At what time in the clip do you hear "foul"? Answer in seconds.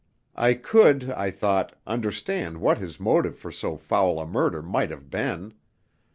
3.77-4.19